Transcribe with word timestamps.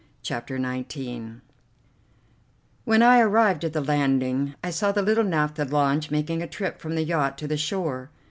CHAPTER 0.23 0.59
XIX 0.59 1.41
When 2.85 3.03
I 3.03 3.19
arrived 3.19 3.63
at 3.63 3.73
the 3.73 3.81
landing 3.83 4.55
I 4.63 4.71
saw 4.71 4.91
the 4.91 5.03
little 5.03 5.23
naphtha 5.23 5.63
launch 5.65 6.09
making 6.09 6.41
a 6.41 6.47
trip 6.47 6.79
from 6.79 6.95
the 6.95 7.03
yacht 7.03 7.37
to 7.37 7.47
the 7.47 7.55
shore. 7.55 8.09